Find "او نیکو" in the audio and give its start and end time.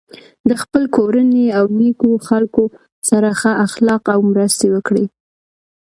1.57-2.11